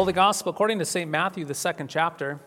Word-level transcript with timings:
Holy 0.00 0.14
Gospel 0.14 0.48
according 0.48 0.78
to 0.78 0.86
St. 0.86 1.10
Matthew, 1.10 1.44
the 1.44 1.52
second 1.52 1.88
chapter. 1.88 2.40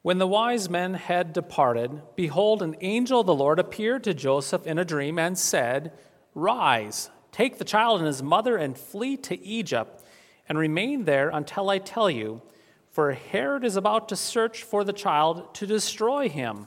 When 0.00 0.16
the 0.16 0.26
wise 0.26 0.70
men 0.70 0.94
had 0.94 1.34
departed, 1.34 2.00
behold, 2.16 2.62
an 2.62 2.74
angel 2.80 3.20
of 3.20 3.26
the 3.26 3.34
Lord 3.34 3.58
appeared 3.58 4.02
to 4.04 4.14
Joseph 4.14 4.66
in 4.66 4.78
a 4.78 4.84
dream 4.86 5.18
and 5.18 5.36
said, 5.36 5.92
Rise, 6.34 7.10
take 7.32 7.58
the 7.58 7.66
child 7.66 7.98
and 7.98 8.06
his 8.06 8.22
mother 8.22 8.56
and 8.56 8.74
flee 8.74 9.18
to 9.18 9.38
Egypt, 9.44 10.02
and 10.48 10.56
remain 10.56 11.04
there 11.04 11.28
until 11.28 11.68
I 11.68 11.80
tell 11.80 12.08
you, 12.08 12.40
for 12.88 13.12
Herod 13.12 13.62
is 13.62 13.76
about 13.76 14.08
to 14.08 14.16
search 14.16 14.62
for 14.62 14.84
the 14.84 14.94
child 14.94 15.54
to 15.56 15.66
destroy 15.66 16.30
him. 16.30 16.66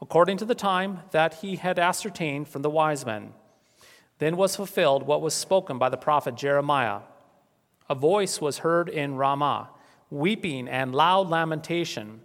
according 0.00 0.36
to 0.38 0.44
the 0.44 0.54
time 0.54 1.00
that 1.10 1.34
he 1.34 1.56
had 1.56 1.78
ascertained 1.78 2.48
from 2.48 2.62
the 2.62 2.70
wise 2.70 3.06
men. 3.06 3.32
Then 4.18 4.36
was 4.36 4.56
fulfilled 4.56 5.04
what 5.04 5.20
was 5.20 5.34
spoken 5.34 5.78
by 5.78 5.88
the 5.88 5.96
prophet 5.96 6.34
Jeremiah. 6.36 7.00
A 7.88 7.94
voice 7.94 8.40
was 8.40 8.58
heard 8.58 8.88
in 8.88 9.16
Ramah, 9.16 9.70
weeping 10.10 10.68
and 10.68 10.94
loud 10.94 11.28
lamentation. 11.28 12.20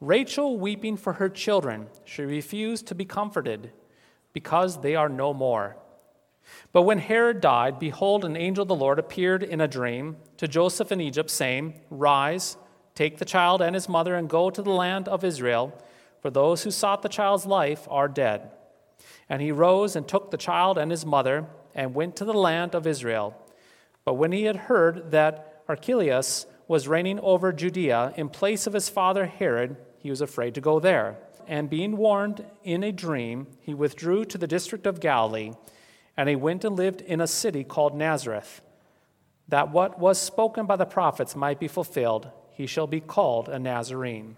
Rachel 0.00 0.58
weeping 0.58 0.96
for 0.96 1.14
her 1.14 1.28
children. 1.28 1.86
She 2.04 2.22
refused 2.22 2.86
to 2.88 2.94
be 2.94 3.04
comforted, 3.04 3.72
because 4.32 4.82
they 4.82 4.94
are 4.94 5.08
no 5.08 5.32
more. 5.32 5.76
But 6.72 6.82
when 6.82 6.98
Herod 6.98 7.40
died, 7.40 7.78
behold, 7.78 8.24
an 8.24 8.36
angel 8.36 8.62
of 8.62 8.68
the 8.68 8.74
Lord 8.74 8.98
appeared 8.98 9.42
in 9.42 9.60
a 9.60 9.68
dream 9.68 10.16
to 10.36 10.46
Joseph 10.46 10.92
in 10.92 11.00
Egypt, 11.00 11.30
saying, 11.30 11.80
Rise, 11.90 12.56
take 12.94 13.18
the 13.18 13.24
child 13.24 13.62
and 13.62 13.74
his 13.74 13.88
mother, 13.88 14.14
and 14.14 14.28
go 14.28 14.50
to 14.50 14.62
the 14.62 14.70
land 14.70 15.08
of 15.08 15.24
Israel 15.24 15.72
for 16.26 16.30
those 16.32 16.64
who 16.64 16.72
sought 16.72 17.02
the 17.02 17.08
child's 17.08 17.46
life 17.46 17.86
are 17.88 18.08
dead. 18.08 18.50
And 19.28 19.40
he 19.40 19.52
rose 19.52 19.94
and 19.94 20.08
took 20.08 20.32
the 20.32 20.36
child 20.36 20.76
and 20.76 20.90
his 20.90 21.06
mother 21.06 21.46
and 21.72 21.94
went 21.94 22.16
to 22.16 22.24
the 22.24 22.34
land 22.34 22.74
of 22.74 22.84
Israel. 22.84 23.40
But 24.04 24.14
when 24.14 24.32
he 24.32 24.42
had 24.42 24.56
heard 24.56 25.12
that 25.12 25.62
Archelaus 25.68 26.46
was 26.66 26.88
reigning 26.88 27.20
over 27.20 27.52
Judea 27.52 28.12
in 28.16 28.28
place 28.28 28.66
of 28.66 28.72
his 28.72 28.88
father 28.88 29.26
Herod, 29.26 29.76
he 29.98 30.10
was 30.10 30.20
afraid 30.20 30.56
to 30.56 30.60
go 30.60 30.80
there. 30.80 31.16
And 31.46 31.70
being 31.70 31.96
warned 31.96 32.44
in 32.64 32.82
a 32.82 32.90
dream, 32.90 33.46
he 33.60 33.72
withdrew 33.72 34.24
to 34.24 34.36
the 34.36 34.48
district 34.48 34.84
of 34.84 34.98
Galilee, 34.98 35.52
and 36.16 36.28
he 36.28 36.34
went 36.34 36.64
and 36.64 36.74
lived 36.74 37.02
in 37.02 37.20
a 37.20 37.28
city 37.28 37.62
called 37.62 37.94
Nazareth, 37.94 38.62
that 39.46 39.70
what 39.70 40.00
was 40.00 40.18
spoken 40.20 40.66
by 40.66 40.74
the 40.74 40.86
prophets 40.86 41.36
might 41.36 41.60
be 41.60 41.68
fulfilled, 41.68 42.32
he 42.50 42.66
shall 42.66 42.88
be 42.88 43.00
called 43.00 43.48
a 43.48 43.60
Nazarene. 43.60 44.36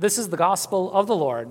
This 0.00 0.16
is 0.16 0.30
the 0.30 0.36
gospel 0.38 0.90
of 0.94 1.06
the 1.06 1.14
Lord. 1.14 1.50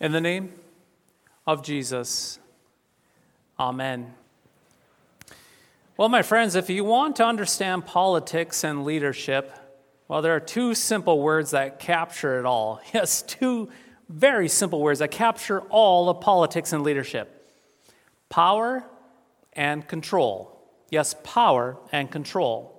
In 0.00 0.12
the 0.12 0.22
name 0.22 0.54
of 1.46 1.62
Jesus, 1.62 2.38
Amen. 3.60 4.14
Well, 5.98 6.08
my 6.08 6.22
friends, 6.22 6.54
if 6.54 6.70
you 6.70 6.82
want 6.82 7.16
to 7.16 7.26
understand 7.26 7.84
politics 7.84 8.64
and 8.64 8.82
leadership, 8.82 9.52
well, 10.08 10.22
there 10.22 10.34
are 10.34 10.40
two 10.40 10.74
simple 10.74 11.20
words 11.20 11.50
that 11.50 11.78
capture 11.78 12.38
it 12.38 12.46
all. 12.46 12.80
Yes, 12.94 13.20
two 13.20 13.68
very 14.08 14.48
simple 14.48 14.80
words 14.80 15.00
that 15.00 15.10
capture 15.10 15.60
all 15.68 16.08
of 16.08 16.22
politics 16.22 16.72
and 16.72 16.82
leadership 16.82 17.46
power 18.30 18.82
and 19.52 19.86
control. 19.86 20.55
Yes, 20.90 21.14
power 21.24 21.76
and 21.92 22.10
control. 22.10 22.72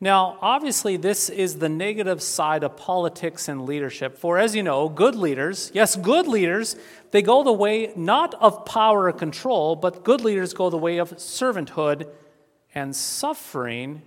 Now, 0.00 0.36
obviously, 0.42 0.98
this 0.98 1.30
is 1.30 1.58
the 1.58 1.70
negative 1.70 2.22
side 2.22 2.62
of 2.62 2.76
politics 2.76 3.48
and 3.48 3.64
leadership. 3.64 4.18
For 4.18 4.38
as 4.38 4.54
you 4.54 4.62
know, 4.62 4.90
good 4.90 5.14
leaders, 5.14 5.70
yes, 5.72 5.96
good 5.96 6.28
leaders, 6.28 6.76
they 7.12 7.22
go 7.22 7.42
the 7.42 7.52
way 7.52 7.92
not 7.96 8.34
of 8.34 8.66
power 8.66 9.04
or 9.04 9.12
control, 9.12 9.74
but 9.74 10.04
good 10.04 10.20
leaders 10.20 10.52
go 10.52 10.68
the 10.68 10.76
way 10.76 10.98
of 10.98 11.12
servanthood 11.12 12.10
and 12.74 12.94
suffering 12.94 14.02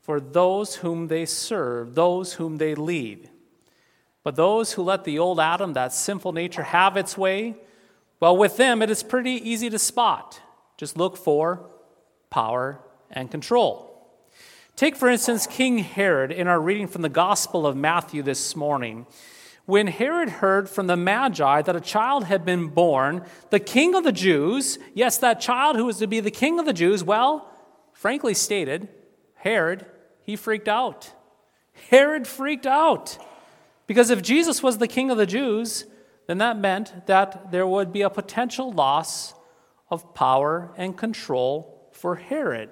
for 0.00 0.20
those 0.20 0.76
whom 0.76 1.08
they 1.08 1.26
serve, 1.26 1.94
those 1.94 2.34
whom 2.34 2.56
they 2.56 2.74
lead. 2.74 3.28
But 4.22 4.36
those 4.36 4.72
who 4.72 4.82
let 4.82 5.04
the 5.04 5.18
old 5.18 5.38
Adam, 5.38 5.74
that 5.74 5.92
sinful 5.92 6.32
nature, 6.32 6.62
have 6.62 6.96
its 6.96 7.18
way, 7.18 7.56
well, 8.20 8.36
with 8.36 8.56
them 8.56 8.80
it 8.80 8.88
is 8.88 9.02
pretty 9.02 9.32
easy 9.32 9.68
to 9.68 9.78
spot. 9.78 10.40
Just 10.78 10.96
look 10.96 11.18
for 11.18 11.68
power, 12.30 12.80
and 13.10 13.30
control. 13.30 13.92
Take, 14.76 14.96
for 14.96 15.08
instance, 15.08 15.46
King 15.46 15.78
Herod 15.78 16.30
in 16.30 16.48
our 16.48 16.60
reading 16.60 16.86
from 16.86 17.02
the 17.02 17.08
Gospel 17.08 17.66
of 17.66 17.76
Matthew 17.76 18.22
this 18.22 18.54
morning. 18.54 19.06
When 19.64 19.86
Herod 19.86 20.28
heard 20.28 20.68
from 20.68 20.86
the 20.86 20.96
Magi 20.96 21.62
that 21.62 21.74
a 21.74 21.80
child 21.80 22.24
had 22.24 22.44
been 22.44 22.68
born, 22.68 23.24
the 23.50 23.58
king 23.58 23.94
of 23.94 24.04
the 24.04 24.12
Jews, 24.12 24.78
yes, 24.94 25.18
that 25.18 25.40
child 25.40 25.76
who 25.76 25.86
was 25.86 25.98
to 25.98 26.06
be 26.06 26.20
the 26.20 26.30
king 26.30 26.58
of 26.58 26.66
the 26.66 26.72
Jews, 26.72 27.02
well, 27.02 27.50
frankly 27.92 28.34
stated, 28.34 28.88
Herod, 29.34 29.86
he 30.22 30.36
freaked 30.36 30.68
out. 30.68 31.12
Herod 31.90 32.26
freaked 32.26 32.66
out. 32.66 33.18
Because 33.86 34.10
if 34.10 34.22
Jesus 34.22 34.62
was 34.62 34.78
the 34.78 34.88
king 34.88 35.10
of 35.10 35.16
the 35.16 35.26
Jews, 35.26 35.86
then 36.26 36.38
that 36.38 36.58
meant 36.58 37.06
that 37.06 37.50
there 37.50 37.66
would 37.66 37.92
be 37.92 38.02
a 38.02 38.10
potential 38.10 38.72
loss 38.72 39.34
of 39.90 40.14
power 40.14 40.72
and 40.76 40.96
control 40.96 41.75
for 41.96 42.16
Herod. 42.16 42.70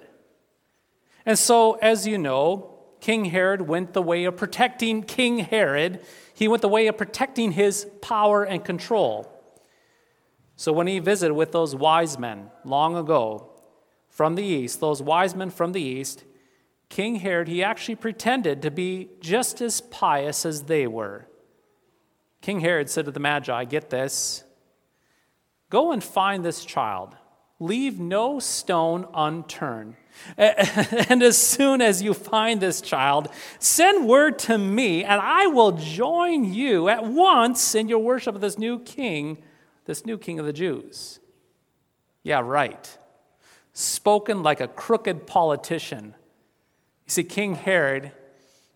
And 1.27 1.39
so, 1.39 1.73
as 1.75 2.07
you 2.07 2.19
know, 2.19 2.79
King 3.01 3.27
Herod 3.27 3.62
went 3.62 3.93
the 3.93 4.03
way 4.03 4.25
of 4.25 4.37
protecting 4.37 5.03
King 5.03 5.39
Herod. 5.41 6.05
He 6.35 6.49
went 6.49 6.62
the 6.62 6.69
way 6.69 6.87
of 6.87 6.99
protecting 6.99 7.53
his 7.53 7.87
power 8.01 8.45
and 8.45 8.65
control. 8.65 9.31
So, 10.57 10.73
when 10.73 10.87
he 10.87 10.99
visited 10.99 11.35
with 11.35 11.53
those 11.53 11.75
wise 11.75 12.19
men 12.19 12.50
long 12.65 12.97
ago 12.97 13.50
from 14.09 14.35
the 14.35 14.44
east, 14.44 14.81
those 14.81 15.03
wise 15.03 15.35
men 15.35 15.50
from 15.50 15.73
the 15.73 15.82
east, 15.82 16.25
King 16.88 17.17
Herod, 17.17 17.49
he 17.49 17.62
actually 17.62 17.97
pretended 17.97 18.62
to 18.62 18.71
be 18.71 19.09
just 19.21 19.61
as 19.61 19.81
pious 19.81 20.47
as 20.47 20.65
they 20.65 20.87
were. 20.87 21.26
King 22.41 22.61
Herod 22.61 22.91
said 22.91 23.06
to 23.06 23.11
the 23.11 23.21
Magi, 23.21 23.65
Get 23.65 23.91
this, 23.91 24.44
go 25.71 25.93
and 25.93 26.05
find 26.05 26.44
this 26.44 26.65
child 26.65 27.17
Leave 27.64 27.99
no 27.99 28.38
stone 28.38 29.06
unturned. 29.14 29.96
And 30.38 31.22
as 31.22 31.37
soon 31.37 31.81
as 31.81 32.02
you 32.02 32.14
find 32.14 32.61
this 32.61 32.81
child, 32.81 33.28
send 33.58 34.06
word 34.06 34.38
to 34.40 34.58
me, 34.58 35.02
and 35.02 35.20
I 35.20 35.46
will 35.49 35.72
join 35.72 36.52
you 36.52 36.88
at 36.88 37.05
once 37.05 37.75
in 37.75 37.88
your 37.88 37.99
worship 37.99 38.34
of 38.34 38.40
this 38.40 38.58
new 38.58 38.78
king, 38.78 39.38
this 39.87 40.06
new 40.06 40.16
king 40.16 40.38
of 40.38 40.46
the 40.46 40.52
Jews. 40.52 41.20
Yeah, 42.22 42.40
right. 42.40 42.99
Spoken 43.72 44.43
like 44.43 44.61
a 44.61 44.69
crooked 44.69 45.26
politician. 45.26 46.14
You 47.06 47.11
see, 47.11 47.25
King 47.25 47.55
Herod, 47.55 48.12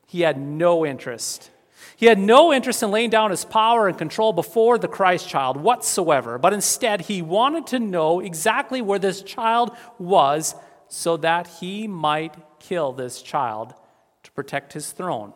he 0.06 0.22
had 0.22 0.38
no 0.38 0.84
interest. 0.84 1.50
He 1.98 2.06
had 2.06 2.20
no 2.20 2.52
interest 2.52 2.84
in 2.84 2.92
laying 2.92 3.10
down 3.10 3.32
his 3.32 3.44
power 3.44 3.88
and 3.88 3.98
control 3.98 4.32
before 4.32 4.78
the 4.78 4.86
Christ 4.86 5.28
child 5.28 5.56
whatsoever, 5.56 6.38
but 6.38 6.52
instead 6.52 7.00
he 7.00 7.22
wanted 7.22 7.66
to 7.66 7.80
know 7.80 8.20
exactly 8.20 8.80
where 8.80 9.00
this 9.00 9.20
child 9.20 9.76
was 9.98 10.54
so 10.86 11.16
that 11.16 11.48
he 11.58 11.88
might 11.88 12.36
kill 12.60 12.92
this 12.92 13.20
child 13.20 13.74
to 14.22 14.30
protect 14.30 14.74
his 14.74 14.92
throne, 14.92 15.32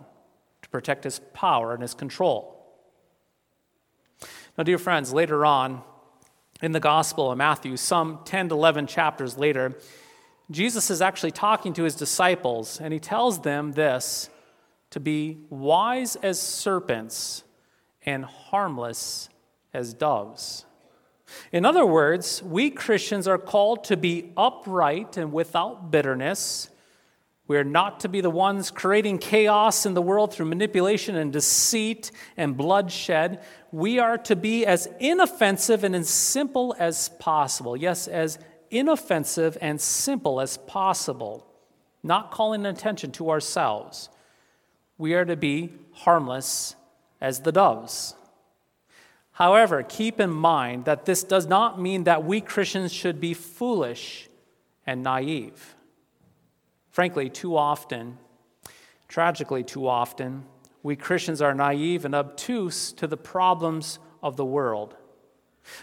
to 0.62 0.68
protect 0.68 1.02
his 1.02 1.18
power 1.32 1.72
and 1.72 1.82
his 1.82 1.94
control. 1.94 2.64
Now, 4.56 4.62
dear 4.62 4.78
friends, 4.78 5.12
later 5.12 5.44
on 5.44 5.82
in 6.62 6.70
the 6.70 6.78
Gospel 6.78 7.32
of 7.32 7.38
Matthew, 7.38 7.76
some 7.76 8.20
10 8.24 8.50
to 8.50 8.54
11 8.54 8.86
chapters 8.86 9.36
later, 9.36 9.76
Jesus 10.48 10.92
is 10.92 11.02
actually 11.02 11.32
talking 11.32 11.72
to 11.72 11.82
his 11.82 11.96
disciples, 11.96 12.80
and 12.80 12.92
he 12.92 13.00
tells 13.00 13.40
them 13.40 13.72
this 13.72 14.30
to 14.92 15.00
be 15.00 15.38
wise 15.50 16.16
as 16.16 16.40
serpents 16.40 17.44
and 18.04 18.24
harmless 18.24 19.28
as 19.74 19.94
doves. 19.94 20.64
In 21.50 21.64
other 21.64 21.86
words, 21.86 22.42
we 22.42 22.70
Christians 22.70 23.26
are 23.26 23.38
called 23.38 23.84
to 23.84 23.96
be 23.96 24.32
upright 24.36 25.16
and 25.16 25.32
without 25.32 25.90
bitterness. 25.90 26.68
We 27.46 27.56
are 27.56 27.64
not 27.64 28.00
to 28.00 28.08
be 28.08 28.20
the 28.20 28.30
ones 28.30 28.70
creating 28.70 29.18
chaos 29.18 29.86
in 29.86 29.94
the 29.94 30.02
world 30.02 30.32
through 30.32 30.46
manipulation 30.46 31.16
and 31.16 31.32
deceit 31.32 32.10
and 32.36 32.56
bloodshed. 32.56 33.42
We 33.72 33.98
are 33.98 34.18
to 34.18 34.36
be 34.36 34.66
as 34.66 34.88
inoffensive 35.00 35.84
and 35.84 35.96
as 35.96 36.10
simple 36.10 36.76
as 36.78 37.08
possible. 37.18 37.76
Yes, 37.76 38.08
as 38.08 38.38
inoffensive 38.70 39.56
and 39.60 39.80
simple 39.80 40.40
as 40.40 40.58
possible, 40.58 41.46
not 42.02 42.30
calling 42.30 42.66
attention 42.66 43.10
to 43.12 43.30
ourselves. 43.30 44.10
We 45.02 45.14
are 45.14 45.24
to 45.24 45.34
be 45.34 45.72
harmless 45.94 46.76
as 47.20 47.40
the 47.40 47.50
doves. 47.50 48.14
However, 49.32 49.82
keep 49.82 50.20
in 50.20 50.30
mind 50.30 50.84
that 50.84 51.06
this 51.06 51.24
does 51.24 51.44
not 51.44 51.80
mean 51.80 52.04
that 52.04 52.22
we 52.22 52.40
Christians 52.40 52.92
should 52.92 53.20
be 53.20 53.34
foolish 53.34 54.28
and 54.86 55.02
naive. 55.02 55.74
Frankly, 56.88 57.28
too 57.28 57.56
often, 57.56 58.16
tragically, 59.08 59.64
too 59.64 59.88
often, 59.88 60.44
we 60.84 60.94
Christians 60.94 61.42
are 61.42 61.52
naive 61.52 62.04
and 62.04 62.14
obtuse 62.14 62.92
to 62.92 63.08
the 63.08 63.16
problems 63.16 63.98
of 64.22 64.36
the 64.36 64.44
world. 64.44 64.94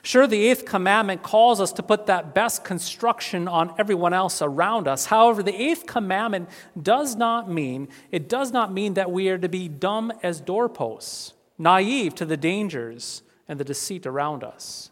Sure, 0.01 0.27
the 0.27 0.47
eighth 0.47 0.65
commandment 0.65 1.23
calls 1.23 1.61
us 1.61 1.71
to 1.73 1.83
put 1.83 2.05
that 2.05 2.33
best 2.33 2.63
construction 2.63 3.47
on 3.47 3.73
everyone 3.79 4.13
else 4.13 4.41
around 4.41 4.87
us. 4.87 5.05
However, 5.05 5.41
the 5.41 5.55
eighth 5.55 5.85
commandment 5.85 6.49
does 6.81 7.15
not 7.15 7.49
mean, 7.49 7.87
it 8.11 8.27
does 8.27 8.51
not 8.51 8.73
mean 8.73 8.95
that 8.95 9.11
we 9.11 9.29
are 9.29 9.37
to 9.37 9.49
be 9.49 9.67
dumb 9.67 10.11
as 10.21 10.41
doorposts, 10.41 11.33
naive 11.57 12.13
to 12.15 12.25
the 12.25 12.37
dangers 12.37 13.23
and 13.47 13.59
the 13.59 13.63
deceit 13.63 14.05
around 14.05 14.43
us. 14.43 14.91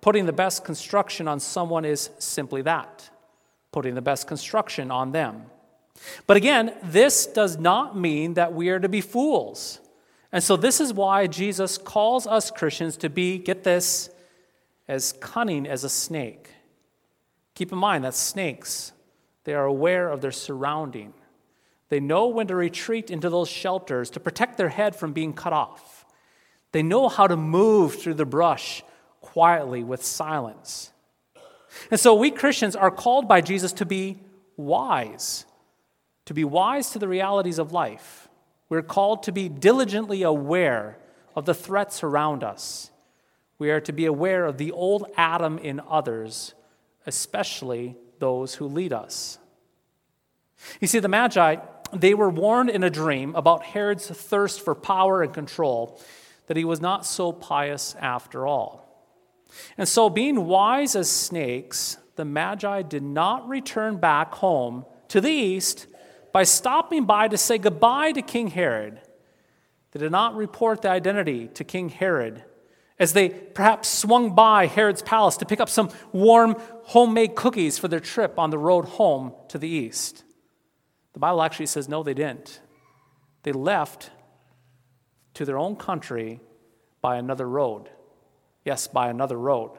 Putting 0.00 0.26
the 0.26 0.32
best 0.32 0.64
construction 0.64 1.28
on 1.28 1.40
someone 1.40 1.84
is 1.84 2.10
simply 2.18 2.62
that 2.62 3.10
putting 3.72 3.94
the 3.94 4.02
best 4.02 4.26
construction 4.26 4.90
on 4.90 5.12
them. 5.12 5.46
But 6.26 6.36
again, 6.36 6.74
this 6.82 7.26
does 7.26 7.58
not 7.58 7.96
mean 7.96 8.34
that 8.34 8.52
we 8.52 8.68
are 8.68 8.78
to 8.78 8.88
be 8.88 9.00
fools. 9.00 9.80
And 10.32 10.42
so, 10.42 10.56
this 10.56 10.80
is 10.80 10.94
why 10.94 11.26
Jesus 11.26 11.76
calls 11.76 12.26
us 12.26 12.50
Christians 12.50 12.96
to 12.98 13.10
be, 13.10 13.38
get 13.38 13.64
this, 13.64 14.08
as 14.88 15.12
cunning 15.20 15.66
as 15.66 15.84
a 15.84 15.88
snake. 15.88 16.48
Keep 17.54 17.72
in 17.72 17.78
mind 17.78 18.04
that 18.04 18.14
snakes, 18.14 18.92
they 19.44 19.54
are 19.54 19.66
aware 19.66 20.08
of 20.08 20.22
their 20.22 20.32
surrounding. 20.32 21.12
They 21.90 22.00
know 22.00 22.28
when 22.28 22.46
to 22.46 22.54
retreat 22.54 23.10
into 23.10 23.28
those 23.28 23.50
shelters 23.50 24.08
to 24.10 24.20
protect 24.20 24.56
their 24.56 24.70
head 24.70 24.96
from 24.96 25.12
being 25.12 25.34
cut 25.34 25.52
off. 25.52 26.06
They 26.72 26.82
know 26.82 27.08
how 27.10 27.26
to 27.26 27.36
move 27.36 27.96
through 27.96 28.14
the 28.14 28.24
brush 28.24 28.82
quietly 29.20 29.84
with 29.84 30.02
silence. 30.02 30.90
And 31.90 32.00
so 32.00 32.14
we 32.14 32.30
Christians 32.30 32.74
are 32.74 32.90
called 32.90 33.28
by 33.28 33.42
Jesus 33.42 33.72
to 33.74 33.86
be 33.86 34.18
wise, 34.56 35.44
to 36.24 36.34
be 36.34 36.44
wise 36.44 36.90
to 36.90 36.98
the 36.98 37.08
realities 37.08 37.58
of 37.58 37.72
life. 37.72 38.21
We're 38.72 38.80
called 38.80 39.24
to 39.24 39.32
be 39.32 39.50
diligently 39.50 40.22
aware 40.22 40.96
of 41.36 41.44
the 41.44 41.52
threats 41.52 42.02
around 42.02 42.42
us. 42.42 42.90
We 43.58 43.70
are 43.70 43.82
to 43.82 43.92
be 43.92 44.06
aware 44.06 44.46
of 44.46 44.56
the 44.56 44.72
old 44.72 45.04
Adam 45.14 45.58
in 45.58 45.78
others, 45.90 46.54
especially 47.06 47.96
those 48.18 48.54
who 48.54 48.66
lead 48.66 48.94
us. 48.94 49.36
You 50.80 50.88
see, 50.88 51.00
the 51.00 51.08
Magi, 51.08 51.56
they 51.92 52.14
were 52.14 52.30
warned 52.30 52.70
in 52.70 52.82
a 52.82 52.88
dream 52.88 53.34
about 53.34 53.62
Herod's 53.62 54.08
thirst 54.08 54.62
for 54.62 54.74
power 54.74 55.22
and 55.22 55.34
control, 55.34 56.00
that 56.46 56.56
he 56.56 56.64
was 56.64 56.80
not 56.80 57.04
so 57.04 57.30
pious 57.30 57.94
after 58.00 58.46
all. 58.46 59.06
And 59.76 59.86
so, 59.86 60.08
being 60.08 60.46
wise 60.46 60.96
as 60.96 61.10
snakes, 61.10 61.98
the 62.16 62.24
Magi 62.24 62.80
did 62.80 63.02
not 63.02 63.46
return 63.46 63.98
back 63.98 64.32
home 64.32 64.86
to 65.08 65.20
the 65.20 65.28
east 65.28 65.88
by 66.32 66.44
stopping 66.44 67.04
by 67.04 67.28
to 67.28 67.36
say 67.36 67.58
goodbye 67.58 68.12
to 68.12 68.22
King 68.22 68.48
Herod. 68.48 69.00
They 69.92 70.00
did 70.00 70.12
not 70.12 70.34
report 70.34 70.82
the 70.82 70.90
identity 70.90 71.48
to 71.48 71.64
King 71.64 71.90
Herod 71.90 72.44
as 72.98 73.12
they 73.12 73.28
perhaps 73.28 73.88
swung 73.88 74.34
by 74.34 74.66
Herod's 74.66 75.02
palace 75.02 75.36
to 75.38 75.44
pick 75.44 75.60
up 75.60 75.68
some 75.68 75.90
warm 76.12 76.56
homemade 76.84 77.34
cookies 77.34 77.78
for 77.78 77.88
their 77.88 78.00
trip 78.00 78.38
on 78.38 78.50
the 78.50 78.58
road 78.58 78.84
home 78.84 79.32
to 79.48 79.58
the 79.58 79.68
east. 79.68 80.24
The 81.12 81.18
Bible 81.18 81.42
actually 81.42 81.66
says 81.66 81.88
no, 81.88 82.02
they 82.02 82.14
didn't. 82.14 82.60
They 83.42 83.52
left 83.52 84.10
to 85.34 85.44
their 85.44 85.58
own 85.58 85.76
country 85.76 86.40
by 87.00 87.16
another 87.16 87.48
road. 87.48 87.90
Yes, 88.64 88.86
by 88.86 89.08
another 89.08 89.36
road. 89.36 89.72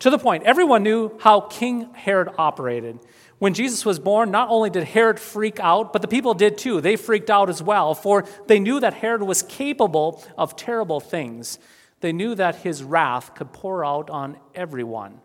To 0.00 0.10
the 0.10 0.18
point, 0.18 0.44
everyone 0.44 0.82
knew 0.82 1.18
how 1.20 1.40
King 1.40 1.92
Herod 1.94 2.28
operated. 2.38 3.00
When 3.38 3.54
Jesus 3.54 3.84
was 3.84 3.98
born, 3.98 4.30
not 4.30 4.48
only 4.48 4.70
did 4.70 4.84
Herod 4.84 5.18
freak 5.18 5.58
out, 5.60 5.92
but 5.92 6.02
the 6.02 6.08
people 6.08 6.34
did 6.34 6.56
too. 6.56 6.80
They 6.80 6.96
freaked 6.96 7.30
out 7.30 7.50
as 7.50 7.62
well, 7.62 7.94
for 7.94 8.24
they 8.46 8.58
knew 8.58 8.80
that 8.80 8.94
Herod 8.94 9.22
was 9.22 9.42
capable 9.42 10.22
of 10.38 10.56
terrible 10.56 11.00
things. 11.00 11.58
They 12.00 12.12
knew 12.12 12.34
that 12.34 12.56
his 12.56 12.82
wrath 12.82 13.34
could 13.34 13.52
pour 13.52 13.84
out 13.84 14.10
on 14.10 14.38
everyone. 14.54 15.20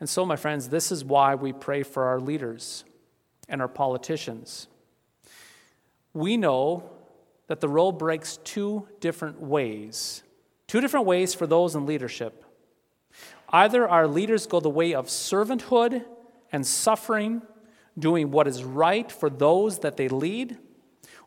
And 0.00 0.08
so, 0.08 0.26
my 0.26 0.36
friends, 0.36 0.68
this 0.68 0.90
is 0.90 1.04
why 1.04 1.36
we 1.36 1.52
pray 1.52 1.84
for 1.84 2.04
our 2.06 2.18
leaders 2.18 2.84
and 3.48 3.60
our 3.60 3.68
politicians. 3.68 4.66
We 6.12 6.36
know 6.36 6.90
that 7.46 7.60
the 7.60 7.68
road 7.68 7.92
breaks 7.92 8.38
two 8.38 8.88
different 8.98 9.40
ways. 9.40 10.22
Two 10.66 10.80
different 10.80 11.06
ways 11.06 11.34
for 11.34 11.46
those 11.46 11.74
in 11.74 11.86
leadership. 11.86 12.41
Either 13.52 13.86
our 13.88 14.06
leaders 14.06 14.46
go 14.46 14.60
the 14.60 14.70
way 14.70 14.94
of 14.94 15.06
servanthood 15.06 16.04
and 16.50 16.66
suffering, 16.66 17.42
doing 17.98 18.30
what 18.30 18.48
is 18.48 18.64
right 18.64 19.12
for 19.12 19.28
those 19.28 19.80
that 19.80 19.96
they 19.96 20.08
lead, 20.08 20.56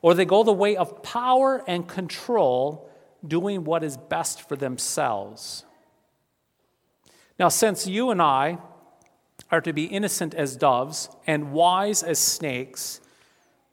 or 0.01 0.13
they 0.13 0.25
go 0.25 0.43
the 0.43 0.51
way 0.51 0.75
of 0.75 1.03
power 1.03 1.63
and 1.67 1.87
control, 1.87 2.89
doing 3.25 3.63
what 3.63 3.83
is 3.83 3.97
best 3.97 4.47
for 4.47 4.55
themselves. 4.55 5.65
Now, 7.37 7.49
since 7.49 7.85
you 7.85 8.11
and 8.11 8.21
I 8.21 8.57
are 9.51 9.61
to 9.61 9.73
be 9.73 9.85
innocent 9.85 10.33
as 10.33 10.55
doves 10.55 11.09
and 11.27 11.51
wise 11.51 12.01
as 12.01 12.17
snakes, 12.17 13.01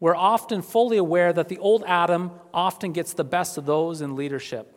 we're 0.01 0.17
often 0.17 0.63
fully 0.63 0.97
aware 0.97 1.33
that 1.33 1.49
the 1.49 1.59
old 1.59 1.85
Adam 1.87 2.33
often 2.53 2.93
gets 2.93 3.13
the 3.13 3.25
best 3.25 3.57
of 3.57 3.67
those 3.67 4.01
in 4.01 4.17
leadership. 4.17 4.72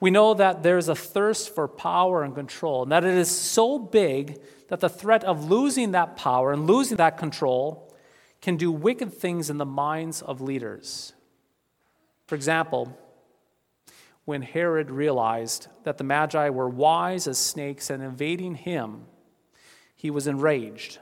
We 0.00 0.10
know 0.10 0.32
that 0.32 0.62
there's 0.62 0.88
a 0.88 0.94
thirst 0.94 1.54
for 1.54 1.68
power 1.68 2.24
and 2.24 2.34
control, 2.34 2.82
and 2.82 2.92
that 2.92 3.04
it 3.04 3.14
is 3.14 3.30
so 3.30 3.78
big 3.78 4.40
that 4.68 4.80
the 4.80 4.88
threat 4.88 5.22
of 5.24 5.50
losing 5.50 5.92
that 5.92 6.16
power 6.16 6.52
and 6.52 6.66
losing 6.66 6.96
that 6.96 7.18
control 7.18 7.94
can 8.40 8.56
do 8.56 8.72
wicked 8.72 9.12
things 9.12 9.50
in 9.50 9.58
the 9.58 9.66
minds 9.66 10.22
of 10.22 10.40
leaders. 10.40 11.12
For 12.26 12.34
example, 12.34 12.96
when 14.24 14.40
Herod 14.40 14.90
realized 14.90 15.66
that 15.84 15.98
the 15.98 16.04
Magi 16.04 16.48
were 16.48 16.68
wise 16.68 17.26
as 17.26 17.38
snakes 17.38 17.90
and 17.90 18.02
invading 18.02 18.54
him, 18.54 19.06
he 19.94 20.10
was 20.10 20.26
enraged. 20.26 20.98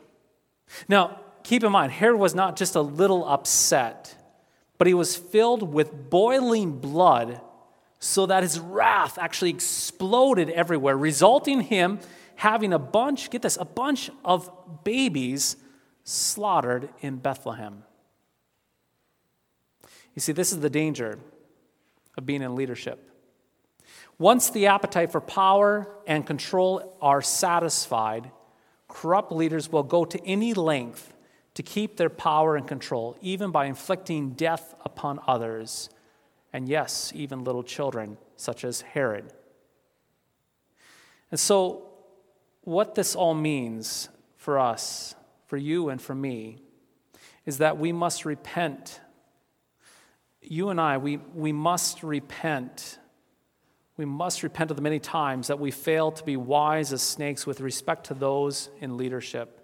Now, 0.88 1.21
keep 1.45 1.62
in 1.62 1.71
mind, 1.71 1.93
Herod 1.93 2.19
was 2.19 2.35
not 2.35 2.57
just 2.57 2.75
a 2.75 2.81
little 2.81 3.25
upset, 3.25 4.17
but 4.76 4.87
he 4.87 4.95
was 4.95 5.14
filled 5.14 5.73
with 5.73 6.11
boiling 6.11 6.81
blood 6.81 7.40
so 7.99 8.26
that 8.26 8.43
his 8.43 8.59
wrath 8.59 9.19
actually 9.19 9.50
exploded 9.50 10.50
everywhere, 10.50 10.97
resulting 10.97 11.59
in 11.59 11.64
him 11.64 12.00
having 12.37 12.73
a 12.73 12.78
bunch, 12.78 13.31
get 13.31 13.43
this, 13.43 13.57
a 13.61 13.64
bunch 13.64 14.11
of 14.25 14.50
babies 14.85 15.57
slaughtered 16.05 16.88
in 17.00 17.17
Bethlehem. 17.17 17.83
You 20.14 20.21
see, 20.21 20.33
this 20.33 20.52
is 20.52 20.61
the 20.61 20.71
danger 20.71 21.19
of 22.17 22.26
being 22.26 22.43
in 22.43 22.55
leadership. 22.55 23.05
Once 24.19 24.50
the 24.50 24.67
appetite 24.67 25.12
for 25.12 25.21
power 25.21 25.88
and 26.07 26.26
control 26.26 26.97
are 27.00 27.23
satisfied, 27.23 28.31
corrupt 28.88 29.31
leaders 29.31 29.71
will 29.71 29.85
go 29.85 30.05
to 30.05 30.25
any 30.25 30.55
length 30.55 31.14
to 31.55 31.62
keep 31.62 31.97
their 31.97 32.11
power 32.11 32.57
and 32.57 32.67
control, 32.67 33.17
even 33.21 33.50
by 33.50 33.67
inflicting 33.67 34.31
death 34.31 34.75
upon 34.85 35.21
others, 35.26 35.90
and 36.52 36.69
yes, 36.69 37.12
even 37.14 37.45
little 37.45 37.62
children, 37.62 38.17
such 38.37 38.64
as 38.64 38.81
Herod. 38.81 39.33
And 41.31 41.38
so, 41.38 41.88
what 42.62 42.95
this 42.95 43.14
all 43.14 43.35
means 43.35 44.09
for 44.37 44.59
us, 44.59 45.14
for 45.47 45.57
you 45.57 45.88
and 45.88 46.00
for 46.00 46.14
me, 46.14 46.59
is 47.45 47.59
that 47.59 47.78
we 47.78 47.93
must 47.93 48.25
repent. 48.25 49.00
You 50.43 50.71
and 50.71 50.81
I, 50.81 50.99
we, 50.99 51.19
we 51.35 51.52
must 51.52 52.02
repent. 52.02 52.99
We 53.97 54.05
must 54.05 54.43
repent 54.43 54.71
of 54.71 54.76
the 54.76 54.83
many 54.83 54.99
times 54.99 55.49
that 55.49 55.59
we 55.59 55.71
fail 55.71 56.12
to 56.12 56.25
be 56.25 56.37
wise 56.37 56.93
as 56.93 57.02
snakes 57.02 57.47
with 57.47 57.61
respect 57.61 58.07
to 58.07 58.14
those 58.14 58.71
in 58.81 58.97
leadership. 58.97 59.55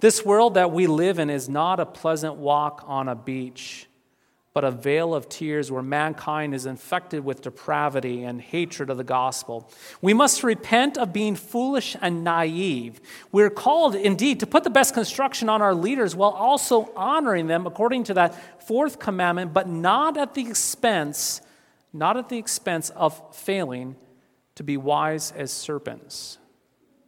This 0.00 0.24
world 0.24 0.54
that 0.54 0.72
we 0.72 0.86
live 0.86 1.18
in 1.18 1.30
is 1.30 1.48
not 1.48 1.78
a 1.78 1.86
pleasant 1.86 2.36
walk 2.36 2.82
on 2.86 3.08
a 3.08 3.14
beach 3.14 3.88
but 4.58 4.64
a 4.64 4.70
vale 4.72 5.14
of 5.14 5.28
tears 5.28 5.70
where 5.70 5.84
mankind 5.84 6.52
is 6.52 6.66
infected 6.66 7.24
with 7.24 7.42
depravity 7.42 8.24
and 8.24 8.40
hatred 8.40 8.90
of 8.90 8.96
the 8.96 9.04
gospel. 9.04 9.70
We 10.02 10.12
must 10.12 10.42
repent 10.42 10.98
of 10.98 11.12
being 11.12 11.36
foolish 11.36 11.94
and 12.00 12.24
naive. 12.24 13.00
We're 13.30 13.50
called, 13.50 13.94
indeed, 13.94 14.40
to 14.40 14.48
put 14.48 14.64
the 14.64 14.70
best 14.70 14.94
construction 14.94 15.48
on 15.48 15.62
our 15.62 15.76
leaders 15.76 16.16
while 16.16 16.32
also 16.32 16.90
honoring 16.96 17.46
them 17.46 17.68
according 17.68 18.02
to 18.02 18.14
that 18.14 18.64
fourth 18.66 18.98
commandment, 18.98 19.54
but 19.54 19.68
not 19.68 20.16
at 20.16 20.34
the 20.34 20.42
expense, 20.42 21.40
not 21.92 22.16
at 22.16 22.28
the 22.28 22.38
expense 22.38 22.90
of 22.90 23.36
failing 23.36 23.94
to 24.56 24.64
be 24.64 24.76
wise 24.76 25.32
as 25.36 25.52
serpents. 25.52 26.38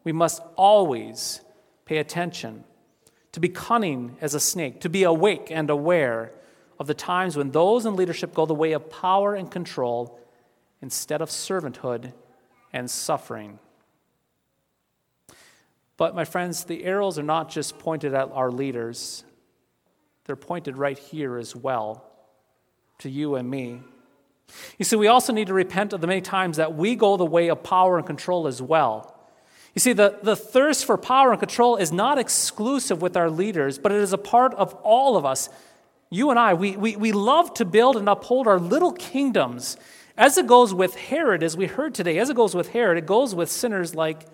We 0.04 0.12
must 0.12 0.40
always 0.54 1.40
pay 1.84 1.96
attention, 1.96 2.62
to 3.32 3.40
be 3.40 3.48
cunning 3.48 4.18
as 4.20 4.36
a 4.36 4.40
snake, 4.40 4.82
to 4.82 4.88
be 4.88 5.02
awake 5.02 5.48
and 5.50 5.68
aware 5.68 6.30
of 6.80 6.86
the 6.86 6.94
times 6.94 7.36
when 7.36 7.50
those 7.50 7.84
in 7.84 7.94
leadership 7.94 8.34
go 8.34 8.46
the 8.46 8.54
way 8.54 8.72
of 8.72 8.90
power 8.90 9.34
and 9.34 9.50
control 9.50 10.18
instead 10.80 11.20
of 11.20 11.28
servanthood 11.28 12.14
and 12.72 12.90
suffering. 12.90 13.58
But, 15.98 16.14
my 16.14 16.24
friends, 16.24 16.64
the 16.64 16.84
arrows 16.84 17.18
are 17.18 17.22
not 17.22 17.50
just 17.50 17.78
pointed 17.78 18.14
at 18.14 18.30
our 18.32 18.50
leaders, 18.50 19.22
they're 20.24 20.36
pointed 20.36 20.78
right 20.78 20.98
here 20.98 21.36
as 21.36 21.54
well 21.54 22.04
to 22.98 23.10
you 23.10 23.34
and 23.34 23.48
me. 23.48 23.82
You 24.78 24.84
see, 24.84 24.96
we 24.96 25.08
also 25.08 25.32
need 25.32 25.48
to 25.48 25.54
repent 25.54 25.92
of 25.92 26.00
the 26.00 26.06
many 26.06 26.22
times 26.22 26.56
that 26.56 26.74
we 26.74 26.96
go 26.96 27.18
the 27.18 27.26
way 27.26 27.48
of 27.48 27.62
power 27.62 27.98
and 27.98 28.06
control 28.06 28.46
as 28.46 28.62
well. 28.62 29.16
You 29.74 29.80
see, 29.80 29.92
the, 29.92 30.18
the 30.22 30.34
thirst 30.34 30.86
for 30.86 30.96
power 30.96 31.30
and 31.30 31.38
control 31.38 31.76
is 31.76 31.92
not 31.92 32.18
exclusive 32.18 33.02
with 33.02 33.16
our 33.16 33.28
leaders, 33.28 33.78
but 33.78 33.92
it 33.92 33.98
is 34.00 34.12
a 34.12 34.18
part 34.18 34.54
of 34.54 34.72
all 34.82 35.16
of 35.16 35.26
us 35.26 35.48
you 36.10 36.30
and 36.30 36.38
I, 36.38 36.54
we, 36.54 36.76
we, 36.76 36.96
we 36.96 37.12
love 37.12 37.54
to 37.54 37.64
build 37.64 37.96
and 37.96 38.08
uphold 38.08 38.48
our 38.48 38.58
little 38.58 38.92
kingdoms. 38.92 39.76
As 40.16 40.36
it 40.36 40.46
goes 40.48 40.74
with 40.74 40.96
Herod, 40.96 41.42
as 41.42 41.56
we 41.56 41.66
heard 41.66 41.94
today, 41.94 42.18
as 42.18 42.28
it 42.28 42.36
goes 42.36 42.54
with 42.54 42.70
Herod, 42.70 42.98
it 42.98 43.06
goes 43.06 43.34
with 43.34 43.50
sinners 43.50 43.94
like 43.94 44.26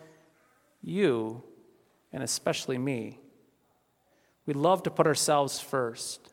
you 0.83 1.45
and 2.13 2.23
especially 2.23 2.79
me. 2.79 3.21
We 4.47 4.55
love 4.55 4.85
to 4.85 4.91
put 4.91 5.07
ourselves 5.07 5.61
first. 5.61 6.31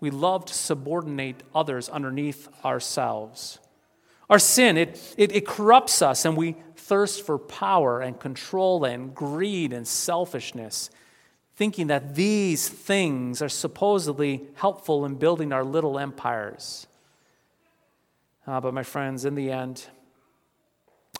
We 0.00 0.10
love 0.10 0.44
to 0.46 0.54
subordinate 0.54 1.42
others 1.54 1.88
underneath 1.88 2.48
ourselves. 2.64 3.60
Our 4.28 4.38
sin, 4.38 4.76
it, 4.76 5.14
it, 5.16 5.32
it 5.32 5.46
corrupts 5.46 6.02
us, 6.02 6.24
and 6.24 6.36
we 6.36 6.56
thirst 6.76 7.24
for 7.24 7.38
power 7.38 8.00
and 8.00 8.18
control 8.18 8.84
and 8.84 9.14
greed 9.14 9.72
and 9.72 9.86
selfishness 9.86 10.90
thinking 11.56 11.86
that 11.86 12.14
these 12.14 12.68
things 12.68 13.40
are 13.40 13.48
supposedly 13.48 14.44
helpful 14.54 15.04
in 15.04 15.14
building 15.14 15.52
our 15.52 15.64
little 15.64 15.98
empires. 15.98 16.86
Uh, 18.46 18.60
but, 18.60 18.74
my 18.74 18.82
friends, 18.82 19.24
in 19.24 19.34
the 19.34 19.50
end, 19.50 19.86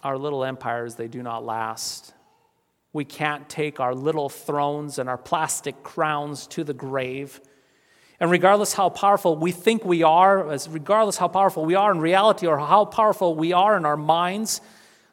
our 0.03 0.19
little 0.19 0.45
empires, 0.45 0.97
they 0.97 1.09
do 1.09 1.23
not 1.23 1.45
last. 1.45 2.13
We 2.93 3.05
can't 3.05 3.49
take 3.49 3.81
our 3.81 3.95
little 3.95 4.29
thrones 4.29 4.99
and 4.99 5.09
our 5.09 5.17
plastic 5.17 5.83
crowns 5.83 6.47
to 6.49 6.65
the 6.65 6.75
grave. 6.75 7.41
And 8.21 8.31
regardless 8.31 8.75
how 8.75 8.91
powerful 8.91 9.37
we 9.37 9.53
think 9.53 9.85
we 9.85 10.03
are, 10.03 10.51
as 10.51 10.69
regardless 10.69 11.17
how 11.17 11.29
powerful 11.29 11.65
we 11.65 11.75
are 11.75 11.91
in 11.91 11.99
reality 11.99 12.47
or 12.47 12.59
how 12.59 12.85
powerful 12.85 13.35
we 13.35 13.53
are 13.53 13.77
in 13.77 13.85
our 13.85 13.97
minds, 13.97 14.61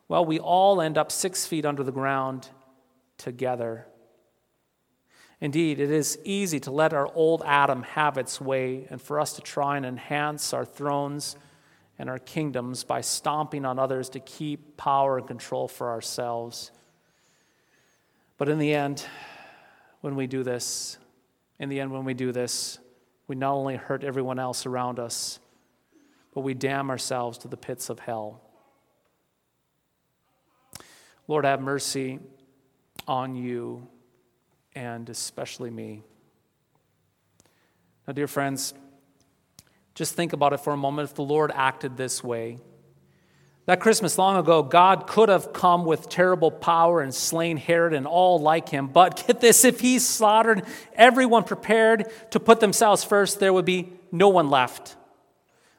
well, 0.07 0.25
we 0.25 0.39
all 0.39 0.81
end 0.81 0.97
up 0.97 1.11
six 1.11 1.47
feet 1.47 1.65
under 1.65 1.83
the 1.83 1.91
ground 1.91 2.49
together. 3.17 3.87
Indeed, 5.41 5.79
it 5.79 5.89
is 5.89 6.19
easy 6.23 6.59
to 6.61 6.71
let 6.71 6.93
our 6.93 7.11
old 7.15 7.41
Adam 7.43 7.81
have 7.81 8.19
its 8.19 8.39
way 8.39 8.85
and 8.91 9.01
for 9.01 9.19
us 9.19 9.33
to 9.33 9.41
try 9.41 9.75
and 9.75 9.85
enhance 9.85 10.53
our 10.53 10.63
thrones 10.63 11.35
and 11.97 12.09
our 12.09 12.19
kingdoms 12.19 12.83
by 12.83 13.01
stomping 13.01 13.65
on 13.65 13.79
others 13.79 14.09
to 14.09 14.19
keep 14.19 14.77
power 14.77 15.17
and 15.17 15.27
control 15.27 15.67
for 15.67 15.89
ourselves. 15.89 16.71
But 18.37 18.49
in 18.49 18.59
the 18.59 18.73
end, 18.73 19.03
when 20.01 20.15
we 20.15 20.27
do 20.27 20.43
this, 20.43 20.99
in 21.59 21.69
the 21.69 21.79
end, 21.79 21.91
when 21.91 22.05
we 22.05 22.13
do 22.13 22.31
this, 22.31 22.77
we 23.27 23.35
not 23.35 23.53
only 23.53 23.77
hurt 23.77 24.03
everyone 24.03 24.37
else 24.37 24.67
around 24.67 24.99
us, 24.99 25.39
but 26.35 26.41
we 26.41 26.53
damn 26.53 26.91
ourselves 26.91 27.39
to 27.39 27.47
the 27.47 27.57
pits 27.57 27.89
of 27.89 27.99
hell. 27.99 28.41
Lord, 31.27 31.45
have 31.45 31.61
mercy 31.61 32.19
on 33.07 33.35
you 33.35 33.87
and 34.75 35.09
especially 35.09 35.69
me. 35.69 36.03
Now, 38.07 38.13
dear 38.13 38.27
friends, 38.27 38.73
just 39.95 40.15
think 40.15 40.33
about 40.33 40.53
it 40.53 40.59
for 40.59 40.73
a 40.73 40.77
moment. 40.77 41.09
If 41.09 41.15
the 41.15 41.23
Lord 41.23 41.51
acted 41.53 41.97
this 41.97 42.23
way, 42.23 42.57
that 43.65 43.79
Christmas 43.79 44.17
long 44.17 44.37
ago, 44.37 44.63
God 44.63 45.07
could 45.07 45.29
have 45.29 45.53
come 45.53 45.85
with 45.85 46.09
terrible 46.09 46.49
power 46.49 47.01
and 47.01 47.13
slain 47.13 47.57
Herod 47.57 47.93
and 47.93 48.07
all 48.07 48.39
like 48.39 48.69
him. 48.69 48.87
But 48.87 49.27
get 49.27 49.39
this 49.39 49.63
if 49.63 49.79
he 49.79 49.99
slaughtered 49.99 50.63
everyone 50.93 51.43
prepared 51.43 52.11
to 52.31 52.39
put 52.39 52.59
themselves 52.59 53.03
first, 53.03 53.39
there 53.39 53.53
would 53.53 53.65
be 53.65 53.93
no 54.11 54.29
one 54.29 54.49
left. 54.49 54.95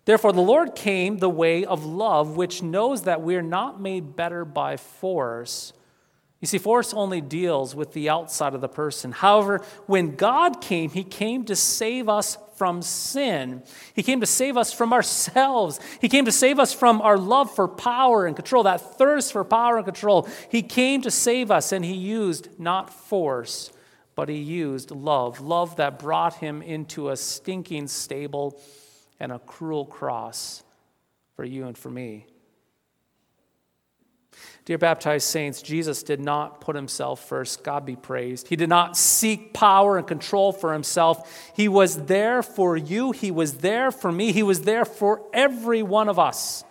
Therefore, 0.05 0.33
the 0.33 0.41
Lord 0.41 0.75
came 0.75 1.19
the 1.19 1.31
way 1.31 1.65
of 1.65 1.85
love, 1.85 2.37
which 2.37 2.63
knows 2.63 3.03
that 3.03 3.23
we 3.23 3.37
are 3.37 3.43
not 3.43 3.81
made 3.81 4.17
better 4.17 4.45
by 4.45 4.77
force 4.77 5.73
you 6.43 6.49
see, 6.49 6.59
force 6.59 6.93
only 6.93 7.21
deals 7.21 7.73
with 7.73 7.93
the 7.93 8.09
outside 8.11 8.53
of 8.55 8.61
the 8.61 8.69
person. 8.69 9.13
However, 9.13 9.65
when 9.87 10.17
God 10.17 10.61
came, 10.61 10.91
He 10.91 11.05
came 11.05 11.45
to 11.45 11.55
save 11.55 12.09
us 12.09 12.37
from 12.57 12.83
sin. 12.83 13.63
He 13.95 14.03
came 14.03 14.19
to 14.21 14.27
save 14.27 14.57
us 14.57 14.73
from 14.73 14.93
ourselves. 14.93 15.79
He 16.01 16.09
came 16.09 16.25
to 16.25 16.33
save 16.33 16.59
us 16.59 16.75
from 16.75 17.01
our 17.01 17.17
love 17.17 17.55
for 17.55 17.69
power 17.69 18.27
and 18.27 18.35
control, 18.35 18.65
that 18.65 18.99
thirst 18.99 19.33
for 19.33 19.45
power 19.45 19.77
and 19.77 19.85
control. 19.85 20.29
He 20.51 20.63
came 20.63 21.01
to 21.03 21.13
save 21.13 21.53
us, 21.53 21.71
and 21.71 21.85
He 21.85 21.95
used 21.95 22.49
not 22.59 22.91
force, 22.93 23.71
but 24.17 24.29
He 24.29 24.39
used 24.39 24.91
love. 24.91 25.41
Love 25.41 25.77
that 25.77 26.01
brought 26.01 26.35
Him 26.35 26.61
into 26.61 27.11
a 27.11 27.17
stinking 27.17 27.87
stable 27.87 28.61
and 29.21 29.31
a 29.31 29.39
cruel 29.39 29.87
cross 29.87 30.65
for 31.37 31.45
you 31.45 31.69
and 31.69 31.79
for 31.79 31.89
me. 31.89 32.27
Dear 34.65 34.79
baptized 34.79 35.27
saints, 35.27 35.61
Jesus 35.61 36.05
did 36.05 36.21
not 36.21 36.61
put 36.61 36.77
himself 36.77 37.27
first. 37.29 37.65
God 37.65 37.85
be 37.85 37.97
praised. 37.97 38.47
He 38.47 38.55
did 38.55 38.69
not 38.69 38.97
seek 38.97 39.53
power 39.53 39.99
and 39.99 40.07
control 40.07 40.53
for 40.53 40.73
himself. 40.73 41.53
He 41.57 41.67
was 41.67 42.05
there 42.05 42.45
for 42.45 42.77
you. 42.77 43.11
He 43.11 43.33
was 43.33 43.55
there 43.55 43.91
for 43.91 44.13
me. 44.13 44.31
He 44.31 44.45
was 44.45 44.63
there 44.63 44.85
for 44.85 45.23
every 45.33 45.83
one 45.83 46.09
of 46.09 46.19
us. 46.19 46.63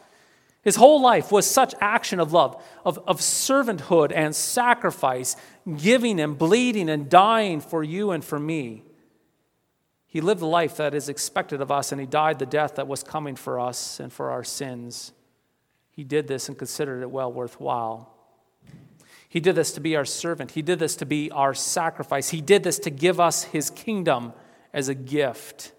His 0.61 0.77
whole 0.77 1.01
life 1.01 1.31
was 1.31 1.49
such 1.49 1.73
action 1.81 2.19
of 2.19 2.31
love, 2.31 2.63
of, 2.85 2.99
of 3.07 3.19
servanthood 3.19 4.13
and 4.15 4.33
sacrifice, 4.33 5.35
giving 5.77 6.19
and 6.19 6.37
bleeding 6.37 6.87
and 6.87 7.09
dying 7.09 7.59
for 7.59 7.83
you 7.83 8.11
and 8.11 8.23
for 8.23 8.39
me. 8.39 8.83
He 10.05 10.21
lived 10.21 10.39
the 10.39 10.45
life 10.45 10.77
that 10.77 10.93
is 10.93 11.09
expected 11.09 11.61
of 11.61 11.71
us, 11.71 11.91
and 11.91 11.99
he 11.99 12.07
died 12.07 12.39
the 12.39 12.45
death 12.45 12.75
that 12.75 12.87
was 12.87 13.01
coming 13.01 13.35
for 13.35 13.59
us 13.59 13.99
and 13.99 14.13
for 14.13 14.29
our 14.29 14.43
sins. 14.43 15.13
He 15.91 16.03
did 16.03 16.27
this 16.27 16.47
and 16.47 16.57
considered 16.57 17.01
it 17.01 17.11
well 17.11 17.31
worthwhile. 17.31 18.15
He 19.27 19.39
did 19.39 19.55
this 19.55 19.71
to 19.73 19.79
be 19.79 19.95
our 19.95 20.05
servant. 20.05 20.51
He 20.51 20.61
did 20.61 20.79
this 20.79 20.95
to 20.97 21.05
be 21.05 21.31
our 21.31 21.53
sacrifice. 21.53 22.29
He 22.29 22.41
did 22.41 22.63
this 22.63 22.79
to 22.79 22.89
give 22.89 23.19
us 23.19 23.43
his 23.43 23.69
kingdom 23.69 24.33
as 24.73 24.89
a 24.89 24.93
gift. 24.93 25.71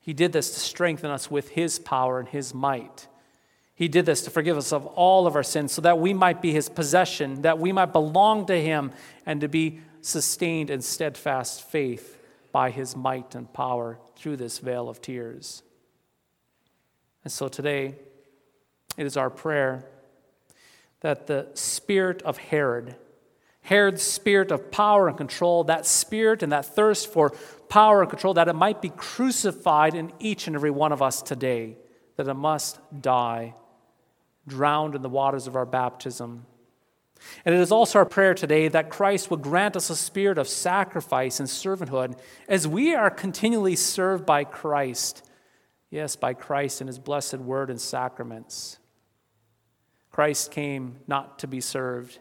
He 0.00 0.12
did 0.12 0.32
this 0.32 0.50
to 0.54 0.60
strengthen 0.60 1.10
us 1.10 1.30
with 1.30 1.50
his 1.50 1.78
power 1.78 2.18
and 2.18 2.28
his 2.28 2.54
might. 2.54 3.06
He 3.74 3.86
did 3.86 4.06
this 4.06 4.22
to 4.22 4.30
forgive 4.30 4.56
us 4.56 4.72
of 4.72 4.86
all 4.86 5.28
of 5.28 5.36
our 5.36 5.44
sins 5.44 5.70
so 5.70 5.82
that 5.82 6.00
we 6.00 6.12
might 6.12 6.42
be 6.42 6.52
his 6.52 6.68
possession, 6.68 7.42
that 7.42 7.60
we 7.60 7.70
might 7.70 7.92
belong 7.92 8.46
to 8.46 8.60
him, 8.60 8.90
and 9.24 9.40
to 9.42 9.48
be 9.48 9.80
sustained 10.00 10.70
in 10.70 10.82
steadfast 10.82 11.62
faith 11.62 12.18
by 12.50 12.70
his 12.70 12.96
might 12.96 13.36
and 13.36 13.52
power 13.52 13.98
through 14.16 14.36
this 14.38 14.58
vale 14.58 14.88
of 14.88 15.00
tears. 15.00 15.62
And 17.22 17.32
so 17.32 17.46
today, 17.46 17.94
it 18.98 19.06
is 19.06 19.16
our 19.16 19.30
prayer 19.30 19.86
that 21.00 21.28
the 21.28 21.46
spirit 21.54 22.20
of 22.22 22.36
Herod, 22.36 22.96
Herod's 23.62 24.02
spirit 24.02 24.50
of 24.50 24.70
power 24.70 25.08
and 25.08 25.16
control, 25.16 25.64
that 25.64 25.86
spirit 25.86 26.42
and 26.42 26.52
that 26.52 26.66
thirst 26.66 27.12
for 27.12 27.30
power 27.68 28.02
and 28.02 28.10
control, 28.10 28.34
that 28.34 28.48
it 28.48 28.54
might 28.54 28.82
be 28.82 28.88
crucified 28.88 29.94
in 29.94 30.12
each 30.18 30.46
and 30.46 30.56
every 30.56 30.70
one 30.70 30.90
of 30.90 31.00
us 31.00 31.22
today, 31.22 31.76
that 32.16 32.26
it 32.26 32.34
must 32.34 32.78
die, 33.00 33.54
drowned 34.46 34.96
in 34.96 35.02
the 35.02 35.08
waters 35.08 35.46
of 35.46 35.54
our 35.54 35.66
baptism. 35.66 36.44
And 37.44 37.54
it 37.54 37.60
is 37.60 37.70
also 37.70 38.00
our 38.00 38.04
prayer 38.04 38.34
today 38.34 38.68
that 38.68 38.90
Christ 38.90 39.30
would 39.30 39.42
grant 39.42 39.76
us 39.76 39.90
a 39.90 39.96
spirit 39.96 40.38
of 40.38 40.48
sacrifice 40.48 41.38
and 41.38 41.48
servanthood 41.48 42.18
as 42.48 42.66
we 42.66 42.94
are 42.94 43.10
continually 43.10 43.76
served 43.76 44.26
by 44.26 44.44
Christ. 44.44 45.24
Yes, 45.90 46.16
by 46.16 46.34
Christ 46.34 46.80
and 46.80 46.88
his 46.88 46.98
blessed 46.98 47.38
word 47.38 47.70
and 47.70 47.80
sacraments. 47.80 48.78
Christ 50.10 50.50
came 50.50 50.96
not 51.06 51.38
to 51.40 51.46
be 51.46 51.60
served, 51.60 52.18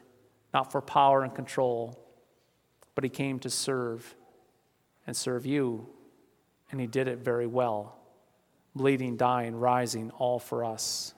not 0.54 0.72
for 0.72 0.82
power 0.82 1.24
and 1.24 1.34
control, 1.34 1.98
but 2.96 3.04
he 3.04 3.10
came 3.10 3.40
to 3.40 3.50
serve 3.50 4.16
and 5.06 5.16
serve 5.16 5.46
you. 5.46 5.88
And 6.70 6.82
he 6.82 6.88
did 6.88 7.08
it 7.08 7.20
very 7.20 7.48
well, 7.48 7.98
bleeding, 8.76 9.16
dying, 9.16 9.56
rising, 9.56 10.12
all 10.12 10.40
for 10.40 10.66
us. 10.66 11.14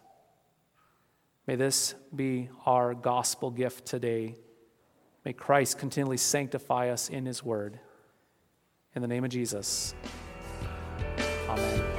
May 1.47 1.55
this 1.55 1.95
be 2.15 2.49
our 2.67 2.93
gospel 2.93 3.49
gift 3.49 3.87
today. 3.87 4.35
May 5.25 5.33
Christ 5.33 5.79
continually 5.79 6.17
sanctify 6.17 6.89
us 6.89 7.09
in 7.09 7.25
his 7.25 7.43
word. 7.43 7.79
In 8.95 9.01
the 9.01 9.07
name 9.07 9.23
of 9.23 9.31
Jesus, 9.31 9.95
amen. 11.47 11.98